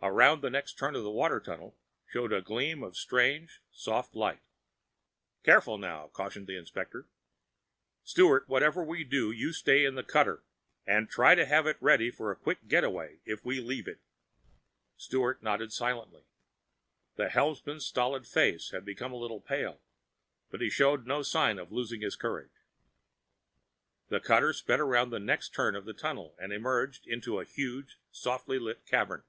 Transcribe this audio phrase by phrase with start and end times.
[0.00, 1.76] Around the next turn of the water tunnel
[2.06, 4.38] showed a gleam of strange, soft light.
[5.42, 7.08] "Careful, now!" cautioned the inspector.
[8.04, 10.44] "Sturt, whatever we do, you stay in the cutter.
[10.86, 13.98] And try to have it ready for a quick getaway, if we leave it."
[14.96, 16.22] Sturt nodded silently.
[17.16, 19.80] The helmsman's stolid face had become a little pale,
[20.48, 22.54] but he showed no sign of losing his courage.
[24.10, 27.98] The cutter sped around the next turn of the tunnel and emerged into a huge,
[28.12, 29.24] softly lit cavern.